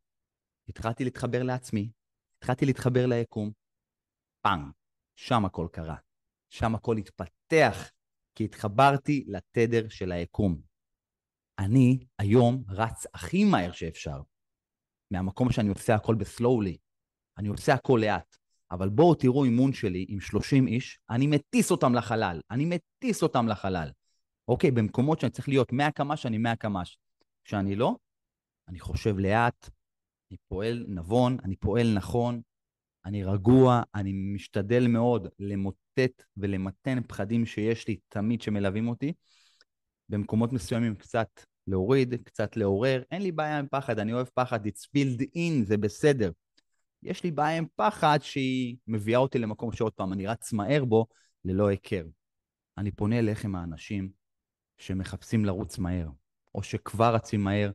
התחלתי 0.69 1.03
להתחבר 1.03 1.43
לעצמי, 1.43 1.91
התחלתי 2.37 2.65
להתחבר 2.65 3.05
ליקום. 3.05 3.51
פאנג, 4.41 4.71
שם 5.15 5.45
הכל 5.45 5.67
קרה. 5.71 5.95
שם 6.49 6.75
הכל 6.75 6.97
התפתח, 6.97 7.91
כי 8.35 8.45
התחברתי 8.45 9.25
לתדר 9.27 9.89
של 9.89 10.11
היקום. 10.11 10.61
אני 11.59 12.05
היום 12.19 12.63
רץ 12.69 13.05
הכי 13.13 13.45
מהר 13.45 13.71
שאפשר. 13.71 14.21
מהמקום 15.11 15.51
שאני 15.51 15.69
עושה 15.69 15.95
הכל 15.95 16.15
בסלואולי. 16.15 16.77
אני 17.37 17.47
עושה 17.47 17.73
הכל 17.73 17.99
לאט. 18.03 18.37
אבל 18.73 18.89
בואו 18.89 19.15
תראו 19.15 19.43
אימון 19.43 19.73
שלי 19.73 20.05
עם 20.09 20.19
30 20.19 20.67
איש, 20.67 20.99
אני 21.09 21.27
מטיס 21.27 21.71
אותם 21.71 21.95
לחלל. 21.95 22.41
אני 22.51 22.65
מטיס 22.65 23.23
אותם 23.23 23.47
לחלל. 23.47 23.89
אוקיי, 24.47 24.71
במקומות 24.71 25.19
שאני 25.19 25.29
צריך 25.29 25.47
להיות 25.49 25.71
100 25.71 25.91
קמ"ש, 25.91 26.25
אני 26.25 26.37
100 26.37 26.55
קמ"ש. 26.55 26.97
כשאני 27.43 27.75
לא, 27.75 27.95
אני 28.67 28.79
חושב 28.79 29.19
לאט, 29.19 29.69
אני 30.31 30.37
פועל 30.47 30.85
נבון, 30.87 31.37
אני 31.43 31.55
פועל 31.55 31.93
נכון, 31.93 32.41
אני 33.05 33.23
רגוע, 33.23 33.81
אני 33.95 34.13
משתדל 34.13 34.87
מאוד 34.87 35.27
למוטט 35.39 36.23
ולמתן 36.37 37.03
פחדים 37.07 37.45
שיש 37.45 37.87
לי 37.87 37.97
תמיד 38.07 38.41
שמלווים 38.41 38.87
אותי. 38.87 39.13
במקומות 40.13 40.53
מסוימים 40.53 40.95
קצת 40.95 41.27
להוריד, 41.67 42.15
קצת 42.23 42.57
לעורר. 42.57 43.03
אין 43.11 43.21
לי 43.21 43.31
בעיה 43.31 43.59
עם 43.59 43.67
פחד, 43.71 43.99
אני 43.99 44.13
אוהב 44.13 44.27
פחד, 44.33 44.67
it's 44.67 44.87
built 44.97 45.21
in, 45.35 45.65
זה 45.65 45.77
בסדר. 45.77 46.31
יש 47.03 47.23
לי 47.23 47.31
בעיה 47.31 47.57
עם 47.57 47.65
פחד 47.75 48.19
שהיא 48.21 48.77
מביאה 48.87 49.19
אותי 49.19 49.39
למקום 49.39 49.71
שעוד 49.71 49.93
פעם 49.93 50.13
אני 50.13 50.27
רץ 50.27 50.53
מהר 50.53 50.85
בו 50.85 51.05
ללא 51.45 51.67
היכר. 51.67 52.03
אני 52.77 52.91
פונה 52.91 53.19
אליכם 53.19 53.55
האנשים 53.55 54.09
שמחפשים 54.77 55.45
לרוץ 55.45 55.77
מהר, 55.77 56.07
או 56.55 56.63
שכבר 56.63 57.15
רצים 57.15 57.43
מהר 57.43 57.71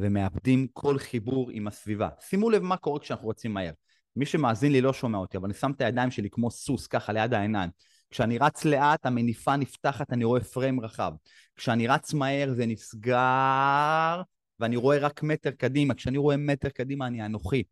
ומאבדים 0.00 0.66
כל 0.72 0.98
חיבור 0.98 1.50
עם 1.50 1.66
הסביבה. 1.66 2.08
שימו 2.20 2.50
לב 2.50 2.62
מה 2.62 2.76
קורה 2.76 3.00
כשאנחנו 3.00 3.28
רצים 3.28 3.54
מהר. 3.54 3.72
מי 4.16 4.26
שמאזין 4.26 4.72
לי 4.72 4.80
לא 4.80 4.92
שומע 4.92 5.18
אותי, 5.18 5.36
אבל 5.36 5.46
אני 5.46 5.54
שם 5.54 5.70
את 5.76 5.80
הידיים 5.80 6.10
שלי 6.10 6.30
כמו 6.30 6.50
סוס, 6.50 6.86
ככה 6.86 7.12
ליד 7.12 7.34
העיניים. 7.34 7.70
כשאני 8.10 8.38
רץ 8.38 8.64
לאט, 8.64 9.06
המניפה 9.06 9.56
נפתחת, 9.56 10.12
אני 10.12 10.24
רואה 10.24 10.40
פריים 10.40 10.80
רחב. 10.80 11.12
כשאני 11.56 11.86
רץ 11.86 12.14
מהר 12.14 12.52
זה 12.54 12.66
נסגר, 12.66 14.22
ואני 14.60 14.76
רואה 14.76 14.98
רק 14.98 15.22
מטר 15.22 15.50
קדימה. 15.50 15.94
כשאני 15.94 16.18
רואה 16.18 16.36
מטר 16.36 16.68
קדימה 16.68 17.06
אני 17.06 17.26
אנוכי, 17.26 17.62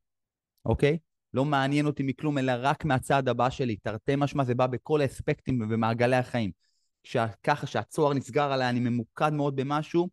אוקיי? 0.64 0.99
לא 1.35 1.45
מעניין 1.45 1.87
אותי 1.87 2.02
מכלום, 2.02 2.38
אלא 2.38 2.52
רק 2.59 2.85
מהצעד 2.85 3.28
הבא 3.28 3.50
שלי. 3.50 3.76
תרתי 3.76 4.16
משמע 4.16 4.45
זה 4.45 4.55
בא 4.55 4.66
בכל 4.66 5.00
האספקטים 5.00 5.61
ובמעגלי 5.61 6.16
החיים. 6.16 6.50
ככה 7.43 7.66
שהצוהר 7.66 8.14
נסגר 8.14 8.52
עליי, 8.52 8.69
אני 8.69 8.81
ממוקד 8.81 9.33
מאוד 9.33 9.57
במשהו. 9.57 10.09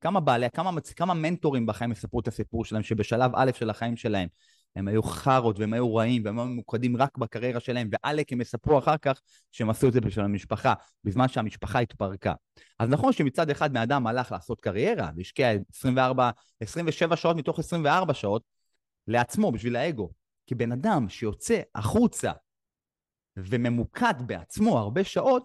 כמה 0.00 0.20
בעלי, 0.20 0.46
כמה, 0.50 0.70
כמה 0.96 1.14
מנטורים 1.14 1.66
בחיים 1.66 1.92
יספרו 1.92 2.20
את 2.20 2.28
הסיפור 2.28 2.64
שלהם, 2.64 2.82
שבשלב 2.82 3.30
א' 3.34 3.50
של 3.54 3.70
החיים 3.70 3.96
שלהם 3.96 4.28
הם 4.76 4.88
היו 4.88 5.02
חארות 5.02 5.58
והם 5.58 5.72
היו 5.72 5.94
רעים 5.94 6.22
והם 6.24 6.38
היו 6.38 6.46
ממוקדים 6.48 6.96
רק 6.96 7.18
בקריירה 7.18 7.60
שלהם, 7.60 7.88
ועלק 7.92 8.32
הם 8.32 8.40
יספרו 8.40 8.78
אחר 8.78 8.96
כך 8.96 9.20
שהם 9.52 9.70
עשו 9.70 9.88
את 9.88 9.92
זה 9.92 10.00
בשביל 10.00 10.24
המשפחה, 10.24 10.74
בזמן 11.04 11.28
שהמשפחה 11.28 11.78
התפרקה. 11.78 12.34
אז 12.78 12.88
נכון 12.88 13.12
שמצד 13.12 13.50
אחד 13.50 13.72
בן 13.72 13.80
אדם 13.80 14.06
הלך 14.06 14.32
לעשות 14.32 14.60
קריירה 14.60 15.10
והשקיע 15.16 15.48
24, 15.70 16.30
27 16.60 17.16
שעות 17.16 17.36
מתוך 17.36 17.58
24 17.58 18.14
שעות 18.14 18.42
לעצמו, 19.06 19.52
בשביל 19.52 19.76
האגו. 19.76 20.10
כי 20.46 20.54
בן 20.54 20.72
אדם 20.72 21.08
שיוצא 21.08 21.60
החוצה 21.74 22.32
וממוקד 23.36 24.14
בעצמו 24.26 24.78
הרבה 24.78 25.04
שעות, 25.04 25.44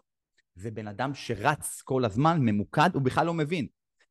זה 0.55 0.71
בן 0.71 0.87
אדם 0.87 1.13
שרץ 1.13 1.81
כל 1.81 2.05
הזמן, 2.05 2.39
ממוקד, 2.41 2.89
הוא 2.93 3.01
בכלל 3.01 3.25
לא 3.25 3.33
מבין. 3.33 3.67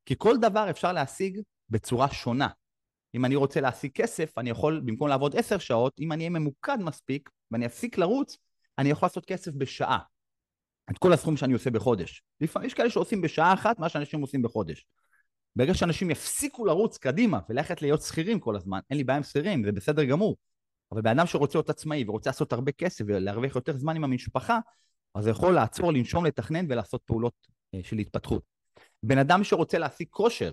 כי 0.06 0.14
כל 0.18 0.36
דבר 0.40 0.70
אפשר 0.70 0.92
להשיג 0.92 1.40
בצורה 1.70 2.08
שונה. 2.12 2.48
אם 3.14 3.24
אני 3.24 3.36
רוצה 3.36 3.60
להשיג 3.60 3.92
כסף, 3.92 4.38
אני 4.38 4.50
יכול, 4.50 4.82
במקום 4.84 5.08
לעבוד 5.08 5.36
עשר 5.36 5.58
שעות, 5.58 5.92
אם 6.00 6.12
אני 6.12 6.24
אהיה 6.24 6.30
ממוקד 6.30 6.76
מספיק 6.80 7.30
ואני 7.50 7.66
אפסיק 7.66 7.98
לרוץ, 7.98 8.36
אני 8.78 8.90
יכול 8.90 9.06
לעשות 9.06 9.26
כסף 9.26 9.52
בשעה. 9.52 9.98
את 10.90 10.98
כל 10.98 11.12
הסכום 11.12 11.36
שאני 11.36 11.52
עושה 11.52 11.70
בחודש. 11.70 12.22
לפעמים 12.40 12.66
יש 12.66 12.74
כאלה 12.74 12.90
שעושים 12.90 13.20
בשעה 13.20 13.54
אחת 13.54 13.78
מה 13.78 13.88
שאנשים 13.88 14.20
עושים 14.20 14.42
בחודש. 14.42 14.86
ברגע 15.56 15.74
שאנשים 15.74 16.10
יפסיקו 16.10 16.64
לרוץ 16.64 16.98
קדימה 16.98 17.38
וללכת 17.48 17.82
להיות 17.82 18.02
שכירים 18.02 18.40
כל 18.40 18.56
הזמן, 18.56 18.80
אין 18.90 18.98
לי 18.98 19.04
בעיה 19.04 19.16
עם 19.16 19.22
שכירים, 19.22 19.64
זה 19.64 19.72
בסדר 19.72 20.04
גמור. 20.04 20.36
אבל 20.92 21.00
בן 21.00 21.10
אדם 21.10 21.26
שרוצה 21.26 21.58
להיות 21.58 21.70
עצמאי 21.70 22.04
ורוצה 22.08 22.30
לעשות 22.30 22.52
הרבה 22.52 22.72
כסף 22.72 23.04
ולהרוויח 23.08 23.56
יותר 23.56 23.76
זמן 23.76 23.96
עם 23.96 24.04
המשפחה, 24.04 24.58
אז 25.14 25.26
הוא 25.26 25.30
יכול 25.30 25.54
לעצור, 25.54 25.92
לנשום, 25.92 26.26
לתכנן 26.26 26.66
ולעשות 26.68 27.02
פעולות 27.04 27.32
אה, 27.74 27.80
של 27.82 27.98
התפתחות. 27.98 28.42
בן 29.02 29.18
אדם 29.18 29.44
שרוצה 29.44 29.78
להשיג 29.78 30.06
כושר, 30.10 30.50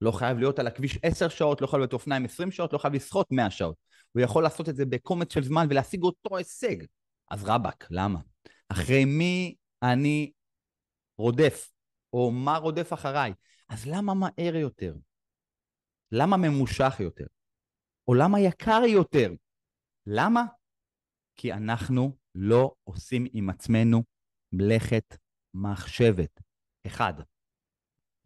לא 0.00 0.12
חייב 0.12 0.38
להיות 0.38 0.58
על 0.58 0.66
הכביש 0.66 0.98
10 1.02 1.28
שעות, 1.28 1.60
לא 1.60 1.66
חייב 1.66 1.80
להיות 1.80 1.92
אופניים 1.92 2.24
20 2.24 2.50
שעות, 2.50 2.72
לא 2.72 2.78
חייב 2.78 2.94
לשחות 2.94 3.26
100 3.30 3.50
שעות. 3.50 3.76
הוא 4.12 4.22
יכול 4.22 4.42
לעשות 4.42 4.68
את 4.68 4.76
זה 4.76 4.86
בקומץ 4.86 5.34
של 5.34 5.44
זמן 5.44 5.66
ולהשיג 5.70 6.02
אותו 6.02 6.36
הישג. 6.36 6.76
אז 7.30 7.44
רבאק, 7.44 7.86
למה? 7.90 8.18
אחרי 8.68 9.04
מי 9.04 9.54
אני 9.82 10.32
רודף, 11.18 11.72
או 12.12 12.30
מה 12.30 12.56
רודף 12.56 12.92
אחריי? 12.92 13.32
אז 13.68 13.86
למה 13.86 14.14
מהר 14.14 14.56
יותר? 14.56 14.94
למה 16.12 16.36
ממושך 16.36 16.96
יותר? 17.00 17.26
או 18.08 18.14
למה 18.14 18.40
יקר 18.40 18.82
יותר? 18.88 19.32
למה? 20.06 20.44
כי 21.36 21.52
אנחנו 21.52 22.16
לא 22.34 22.74
עושים 22.84 23.26
עם 23.32 23.50
עצמנו 23.50 24.02
מלאכת 24.52 25.16
מחשבת. 25.54 26.40
אחד, 26.86 27.14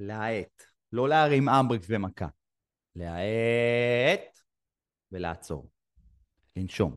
להאט. 0.00 0.70
לא 0.93 1.09
להרים 1.09 1.49
אמבריקס 1.49 1.91
במכה. 1.91 2.29
להאט 2.97 4.39
ולעצור. 5.13 5.71
לנשום. 6.57 6.97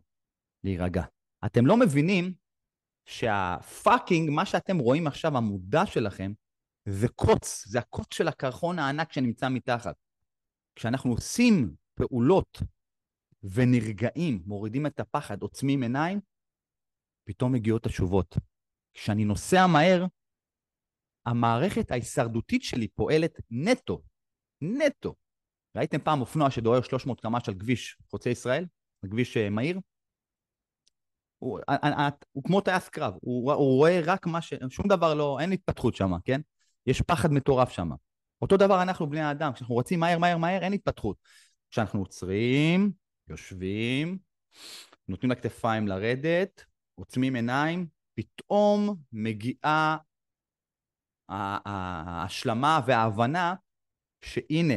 להירגע. 0.64 1.04
אתם 1.46 1.66
לא 1.66 1.78
מבינים 1.78 2.34
שהפאקינג, 3.06 4.30
מה 4.30 4.46
שאתם 4.46 4.78
רואים 4.78 5.08
עכשיו, 5.08 5.38
המודע 5.38 5.86
שלכם, 5.86 6.34
זה 6.86 7.08
קוץ, 7.08 7.64
זה 7.68 7.80
הקוץ 7.80 8.14
של 8.14 8.28
הקרחון 8.28 8.80
הענק 8.80 9.14
שנמצא 9.14 9.50
מתחת. 9.50 9.96
כשאנחנו 10.76 11.12
עושים 11.12 11.76
פעולות 11.94 12.62
ונרגעים, 13.44 14.44
מורידים 14.46 14.86
את 14.86 15.00
הפחד, 15.00 15.42
עוצמים 15.42 15.82
עיניים, 15.82 16.20
פתאום 17.24 17.52
מגיעות 17.52 17.86
התשובות. 17.86 18.38
כשאני 18.94 19.26
נוסע 19.26 19.68
מהר, 19.68 20.06
המערכת 21.25 21.92
ההישרדותית 21.92 22.63
שלי 22.63 22.88
פועלת 22.88 23.39
נטו, 23.51 24.01
נטו. 24.62 25.15
ראיתם 25.77 26.00
פעם 26.00 26.22
אופנוע 26.22 26.51
שדוהר 26.51 26.82
300 26.82 27.22
קמ"ש 27.22 27.50
על 27.50 27.56
כביש 27.60 27.98
חוצה 28.10 28.30
ישראל? 28.30 28.65
על 29.03 29.10
כביש 29.10 29.38
אה, 29.38 29.50
מהיר? 29.50 29.80
הוא, 31.38 31.60
אה, 31.70 31.75
אה, 31.84 32.10
הוא 32.32 32.44
כמו 32.44 32.62
טייס 32.62 32.89
קרב, 32.89 33.13
הוא, 33.22 33.53
הוא 33.53 33.77
רואה 33.77 34.00
רק 34.06 34.27
מה 34.27 34.42
ש... 34.42 34.53
שום 34.70 34.88
דבר 34.88 35.13
לא, 35.13 35.38
אין 35.39 35.51
התפתחות 35.51 35.96
שם, 35.96 36.12
כן? 36.25 36.42
יש 36.88 37.01
פחד 37.01 37.32
מטורף 37.32 37.70
שם. 37.70 37.89
אותו 38.42 38.58
דבר 38.58 38.82
אנחנו 38.82 39.10
בני 39.10 39.22
האדם, 39.22 39.53
כשאנחנו 39.53 39.75
רוצים 39.75 40.00
מהר, 40.00 40.18
מהר, 40.18 40.38
מהר, 40.38 40.62
אין 40.62 40.74
התפתחות. 40.74 41.18
כשאנחנו 41.70 42.00
עוצרים, 42.00 42.92
יושבים, 43.30 44.18
נותנים 45.08 45.32
לכתפיים 45.32 45.88
לרדת, 45.88 46.65
עוצמים 46.96 47.36
עיניים, 47.36 47.88
פתאום 48.15 48.96
מגיעה 49.12 49.98
ההשלמה 51.30 52.80
וההבנה 52.88 53.56
שהנה, 54.22 54.74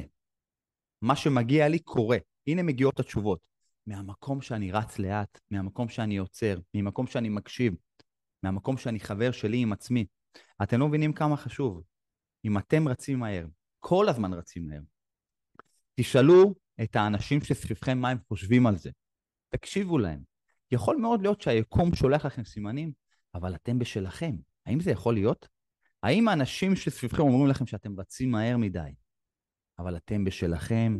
מה 1.02 1.16
שמגיע 1.16 1.68
לי 1.68 1.78
קורה. 1.78 2.18
הנה 2.46 2.62
מגיעות 2.62 3.00
התשובות. 3.00 3.56
מהמקום 3.86 4.42
שאני 4.42 4.72
רץ 4.72 4.98
לאט, 4.98 5.40
מהמקום 5.50 5.88
שאני 5.88 6.16
עוצר, 6.16 6.58
ממקום 6.74 7.06
שאני 7.06 7.28
מקשיב, 7.28 7.74
מהמקום 8.42 8.76
שאני 8.76 9.00
חבר 9.00 9.30
שלי 9.30 9.58
עם 9.58 9.72
עצמי. 9.72 10.06
אתם 10.62 10.80
לא 10.80 10.88
מבינים 10.88 11.12
כמה 11.12 11.36
חשוב. 11.36 11.82
אם 12.44 12.58
אתם 12.58 12.88
רצים 12.88 13.18
מהר, 13.18 13.46
כל 13.78 14.08
הזמן 14.08 14.34
רצים 14.34 14.68
מהר, 14.68 14.80
תשאלו 15.94 16.54
את 16.82 16.96
האנשים 16.96 17.40
שסביבכם 17.40 17.98
מה 17.98 18.08
הם 18.08 18.18
חושבים 18.28 18.66
על 18.66 18.76
זה. 18.76 18.90
תקשיבו 19.48 19.98
להם. 19.98 20.20
יכול 20.70 20.96
מאוד 20.96 21.22
להיות 21.22 21.40
שהיקום 21.40 21.94
שולח 21.94 22.26
לכם 22.26 22.44
סימנים, 22.44 22.92
אבל 23.34 23.54
אתם 23.54 23.78
בשלכם. 23.78 24.36
האם 24.66 24.80
זה 24.80 24.90
יכול 24.90 25.14
להיות? 25.14 25.48
האם 26.06 26.28
האנשים 26.28 26.76
שסביבכם 26.76 27.22
אומרים 27.22 27.46
לכם 27.50 27.66
שאתם 27.66 28.00
רצים 28.00 28.30
מהר 28.30 28.56
מדי, 28.56 28.94
אבל 29.78 29.96
אתם 29.96 30.24
בשלכם, 30.24 30.98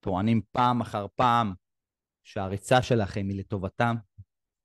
טוענים 0.00 0.42
פעם 0.50 0.80
אחר 0.80 1.06
פעם 1.14 1.52
שהריצה 2.24 2.82
שלכם 2.82 3.28
היא 3.28 3.38
לטובתם? 3.38 3.96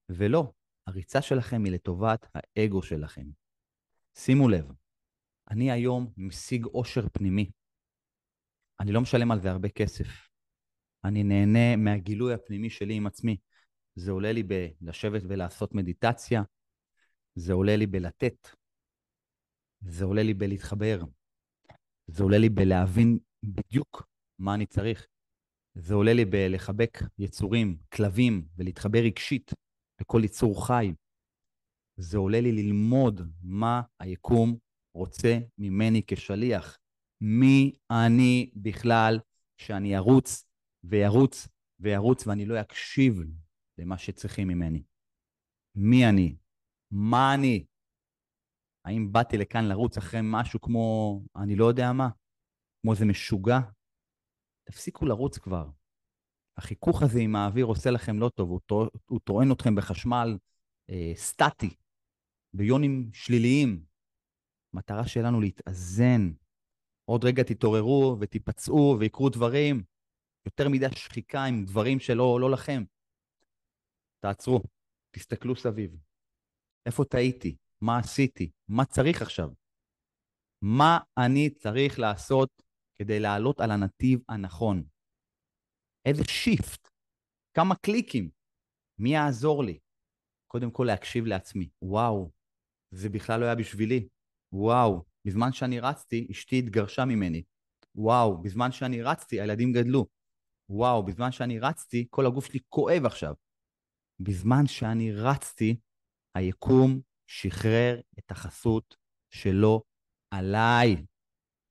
ולא, 0.09 0.51
הריצה 0.88 1.21
שלכם 1.21 1.63
היא 1.63 1.74
לטובת 1.74 2.27
האגו 2.36 2.83
שלכם. 2.83 3.25
שימו 4.17 4.50
לב, 4.50 4.71
אני 5.51 5.71
היום 5.71 6.13
משיג 6.17 6.65
אושר 6.65 7.09
פנימי. 7.13 7.51
אני 8.79 8.91
לא 8.91 9.01
משלם 9.01 9.31
על 9.31 9.41
זה 9.41 9.51
הרבה 9.51 9.69
כסף. 9.69 10.07
אני 11.03 11.24
נהנה 11.24 11.75
מהגילוי 11.75 12.33
הפנימי 12.33 12.69
שלי 12.69 12.93
עם 12.93 13.07
עצמי. 13.07 13.38
זה 13.95 14.12
עולה 14.12 14.31
לי 14.31 14.43
בלשבת 14.43 15.21
ולעשות 15.29 15.75
מדיטציה, 15.75 16.43
זה 17.36 17.53
עולה 17.53 17.75
לי 17.75 17.88
בלתת, 17.88 18.58
זה 19.81 20.05
עולה 20.05 20.24
לי 20.24 20.33
בלהתחבר, 20.33 21.00
זה 22.07 22.24
עולה 22.24 22.38
לי 22.38 22.50
בלהבין 22.50 23.19
בדיוק 23.43 24.07
מה 24.39 24.53
אני 24.55 24.65
צריך. 24.65 25.07
זה 25.75 25.93
עולה 25.93 26.13
לי 26.13 26.25
בלחבק 26.25 26.98
יצורים, 27.17 27.77
כלבים, 27.93 28.48
ולהתחבר 28.57 29.00
רגשית 29.00 29.51
לכל 30.01 30.21
יצור 30.24 30.67
חי. 30.67 30.93
זה 32.00 32.17
עולה 32.17 32.41
לי 32.41 32.51
ללמוד 32.51 33.21
מה 33.41 33.81
היקום 34.00 34.57
רוצה 34.95 35.39
ממני 35.57 36.01
כשליח. 36.07 36.77
מי 37.21 37.75
אני 37.91 38.51
בכלל 38.55 39.19
שאני 39.57 39.98
ארוץ 39.98 40.45
וירוץ 40.83 41.48
וירוץ 41.79 42.27
ואני 42.27 42.45
לא 42.45 42.62
אקשיב 42.62 43.15
למה 43.77 43.98
שצריכים 43.98 44.48
ממני. 44.48 44.83
מי 45.75 46.09
אני? 46.09 46.36
מה 46.91 47.36
אני? 47.36 47.65
האם 48.86 49.12
באתי 49.12 49.38
לכאן 49.38 49.65
לרוץ 49.65 49.98
אחרי 49.98 50.19
משהו 50.24 50.62
כמו, 50.62 51.19
אני 51.36 51.55
לא 51.55 51.65
יודע 51.65 51.91
מה, 51.91 52.09
כמו 52.81 52.91
איזה 52.93 53.05
משוגע? 53.05 53.59
תפסיקו 54.63 55.05
לרוץ 55.05 55.38
כבר. 55.38 55.69
החיכוך 56.57 57.01
הזה 57.01 57.19
עם 57.19 57.36
האוויר 57.36 57.65
עושה 57.65 57.91
לכם 57.91 58.19
לא 58.19 58.29
טוב, 58.29 58.50
הוא, 59.05 59.19
טוען 59.24 59.51
אתכם 59.51 59.75
בחשמל 59.75 60.38
אה, 60.89 61.12
סטטי, 61.15 61.75
ביונים 62.53 63.09
שליליים. 63.13 63.83
המטרה 64.74 65.07
שלנו 65.07 65.41
להתאזן. 65.41 66.31
עוד 67.05 67.25
רגע 67.25 67.43
תתעוררו 67.43 68.17
ותיפצעו 68.19 68.98
ויקרו 69.00 69.29
דברים. 69.29 69.83
יותר 70.45 70.69
מדי 70.69 70.86
שחיקה 70.95 71.43
עם 71.43 71.65
דברים 71.65 72.00
שלא 72.00 72.39
לא 72.41 72.51
לכם. 72.51 72.83
תעצרו, 74.19 74.62
תסתכלו 75.12 75.55
סביב. 75.55 75.95
איפה 76.86 77.05
טעיתי? 77.05 77.55
מה 77.81 77.98
עשיתי? 77.98 78.51
מה 78.67 78.86
צריך 78.86 79.21
עכשיו? 79.21 79.50
מה 80.62 81.00
אני 81.17 81.50
צריך 81.50 82.00
לעשות 82.00 82.50
כדי 82.95 83.19
לעלות 83.19 83.59
על 83.59 83.71
הנתיב 83.71 84.19
הנכון? 84.29 84.83
איזה 86.05 86.24
שיפט? 86.24 86.88
כמה 87.53 87.75
קליקים? 87.75 88.29
מי 89.00 89.09
יעזור 89.09 89.63
לי? 89.63 89.79
קודם 90.48 90.71
כל 90.71 90.83
להקשיב 90.88 91.25
לעצמי. 91.25 91.69
וואו, 91.81 92.31
זה 92.91 93.09
בכלל 93.09 93.39
לא 93.39 93.45
היה 93.45 93.55
בשבילי. 93.55 94.07
וואו, 94.53 95.03
בזמן 95.25 95.51
שאני 95.51 95.79
רצתי, 95.79 96.27
אשתי 96.31 96.59
התגרשה 96.59 97.05
ממני. 97.05 97.43
וואו, 97.95 98.41
בזמן 98.41 98.71
שאני 98.71 99.01
רצתי, 99.01 99.41
הילדים 99.41 99.74
גדלו. 99.74 100.05
וואו, 100.69 101.05
בזמן 101.05 101.31
שאני 101.31 101.59
רצתי, 101.59 102.07
כל 102.09 102.25
הגוף 102.25 102.45
שלי 102.45 102.59
כואב 102.69 103.05
עכשיו. 103.05 103.33
בזמן 104.19 104.67
שאני 104.67 105.12
רצתי, 105.12 105.79
היקום 106.36 107.01
שחרר 107.29 108.01
את 108.19 108.31
החסות 108.31 108.95
שלו 109.29 109.83
עליי, 110.31 111.05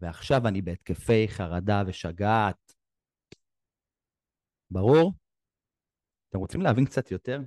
ועכשיו 0.00 0.48
אני 0.48 0.62
בהתקפי 0.62 1.28
חרדה 1.28 1.82
ושגעת. 1.86 2.72
ברור? 4.70 5.12
אתם 6.28 6.38
רוצים 6.38 6.60
להבין 6.60 6.84
קצת 6.84 7.10
יותר? 7.10 7.40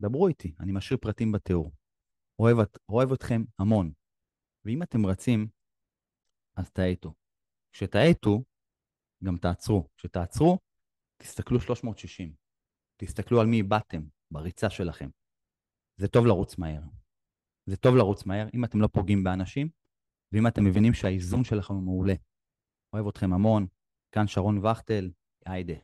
דברו 0.00 0.28
איתי, 0.28 0.54
אני 0.60 0.72
משאיר 0.72 0.98
פרטים 1.02 1.32
בתיאור. 1.32 1.72
אוהב, 2.38 2.56
אוהב 2.88 3.12
אתכם 3.12 3.42
המון. 3.58 3.92
ואם 4.64 4.82
אתם 4.82 5.06
רצים, 5.06 5.48
אז 6.56 6.70
תאטו. 6.70 7.14
כשתאטו, 7.72 8.44
גם 9.24 9.36
תעצרו. 9.36 9.88
כשתעצרו, 9.96 10.58
תסתכלו 11.16 11.60
360. 11.60 12.32
תסתכלו 12.96 13.40
על 13.40 13.46
מי 13.46 13.62
באתם 13.62 14.02
בריצה 14.30 14.70
שלכם. 14.70 15.08
זה 15.96 16.08
טוב 16.08 16.26
לרוץ 16.26 16.58
מהר. 16.58 16.97
זה 17.68 17.76
טוב 17.76 17.96
לרוץ 17.96 18.26
מהר, 18.26 18.48
אם 18.54 18.64
אתם 18.64 18.80
לא 18.80 18.88
פוגעים 18.92 19.24
באנשים, 19.24 19.68
ואם 20.32 20.46
אתם 20.46 20.64
מבינים 20.64 20.94
שהאיזון 20.94 21.44
שלכם 21.44 21.74
הוא 21.74 21.82
מעולה. 21.82 22.14
אוהב 22.92 23.06
אתכם 23.06 23.32
המון, 23.32 23.66
כאן 24.14 24.26
שרון 24.26 24.66
וכטל, 24.66 25.10
היידה. 25.46 25.74